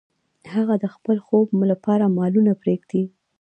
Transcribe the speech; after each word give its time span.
هغه 0.53 0.75
د 0.83 0.85
خپل 0.95 1.17
خوب 1.25 1.47
لپاره 1.71 2.13
مالونه 2.17 2.51
پریږدي. 2.61 3.03